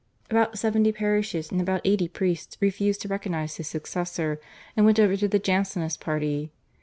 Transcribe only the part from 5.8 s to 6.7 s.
party.